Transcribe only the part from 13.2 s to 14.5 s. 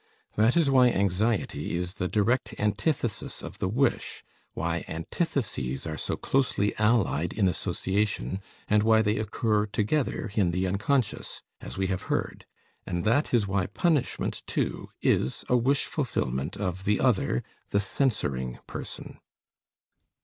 is why punishment,